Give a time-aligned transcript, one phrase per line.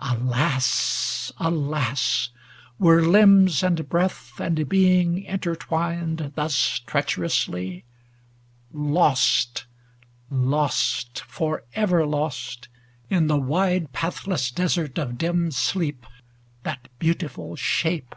[0.00, 1.30] Alas!
[1.38, 2.30] alas!
[2.80, 7.84] Were limbs and breath and being inter twined Thus treacherously?
[8.72, 9.66] Lost,
[10.30, 12.62] lost, forever lost
[13.08, 16.06] 209 In the wide pathless desert of dim sleep.
[16.64, 18.16] That beautiful shape